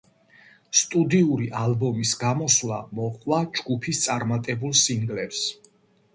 სტუდიური 0.79 1.49
ალბომის 1.63 2.13
გამოსვლა 2.23 2.81
მოჰყვა 3.01 3.43
ჯგუფის 3.59 4.03
წარმატებულ 4.09 4.77
სინგლებს. 4.87 5.47